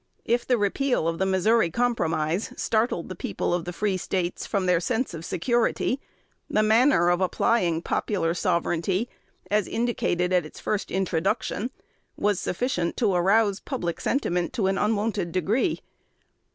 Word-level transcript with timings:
If 0.25 0.47
the 0.47 0.57
repeal 0.57 1.07
of 1.07 1.19
the 1.19 1.27
Missouri 1.27 1.69
Compromise 1.69 2.51
startled 2.57 3.07
the 3.07 3.13
people 3.15 3.53
of 3.53 3.65
the 3.65 3.71
Free 3.71 3.97
States 3.97 4.47
from 4.47 4.65
their 4.65 4.79
sense 4.79 5.13
of 5.13 5.23
security, 5.23 6.01
the 6.49 6.63
manner 6.63 7.09
of 7.11 7.21
applying 7.21 7.83
"popular 7.83 8.33
sovereignty," 8.33 9.09
as 9.51 9.67
indicated 9.67 10.33
at 10.33 10.43
its 10.43 10.59
first 10.59 10.89
introduction, 10.89 11.69
was 12.17 12.39
sufficient 12.39 12.97
to 12.97 13.13
arouse 13.13 13.59
public 13.59 14.01
sentiment 14.01 14.53
to 14.53 14.65
an 14.65 14.79
unwonted 14.79 15.31
degree. 15.31 15.81